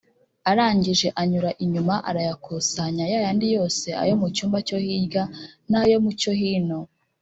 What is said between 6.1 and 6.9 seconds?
cyo hino